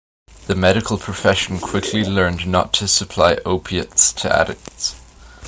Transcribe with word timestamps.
The 0.47 0.55
medical 0.55 0.97
profession 0.97 1.59
quickly 1.59 2.03
learned 2.03 2.47
not 2.47 2.73
to 2.73 2.87
supply 2.87 3.35
opiates 3.45 4.11
to 4.13 4.35
addicts. 4.35 4.95